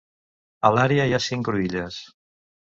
A 0.69 0.71
l'àrea 0.75 1.05
hi 1.09 1.13
ha 1.17 1.19
cinc 1.27 1.47
cruïlles. 1.49 2.01